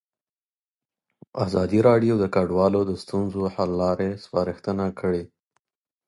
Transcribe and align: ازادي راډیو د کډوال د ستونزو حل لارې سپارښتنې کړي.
ازادي 1.45 1.79
راډیو 1.89 2.15
د 2.19 2.25
کډوال 2.35 2.73
د 2.87 2.91
ستونزو 3.03 3.41
حل 3.53 3.71
لارې 3.81 4.09
سپارښتنې 4.23 4.87
کړي. 4.99 5.23